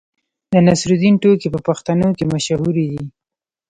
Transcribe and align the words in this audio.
د 0.51 0.53
نصرالدین 0.67 1.15
ټوکې 1.21 1.47
په 1.53 1.59
پښتنو 1.67 2.07
کې 2.17 2.25
مشهورې 2.33 2.85
دي. 2.91 3.03